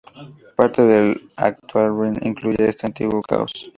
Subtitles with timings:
[0.57, 3.69] Parte del actual Rin incluye este antiguo cauce.